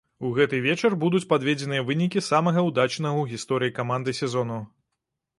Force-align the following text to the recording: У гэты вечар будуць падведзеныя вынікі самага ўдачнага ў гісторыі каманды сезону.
У 0.27 0.29
гэты 0.35 0.59
вечар 0.67 0.93
будуць 1.01 1.25
падведзеныя 1.33 1.83
вынікі 1.89 2.23
самага 2.27 2.63
ўдачнага 2.69 3.19
ў 3.25 3.33
гісторыі 3.33 3.75
каманды 3.81 4.15
сезону. 4.21 4.57